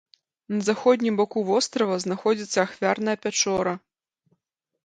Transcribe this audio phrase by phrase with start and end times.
[0.53, 3.73] На заходнім баку вострава знаходзіцца ахвярная пячора.